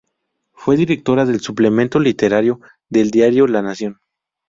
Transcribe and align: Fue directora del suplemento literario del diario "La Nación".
Fue 0.53 0.77
directora 0.77 1.25
del 1.27 1.41
suplemento 1.41 1.99
literario 1.99 2.59
del 2.89 3.11
diario 3.11 3.45
"La 3.45 3.61
Nación". 3.61 3.99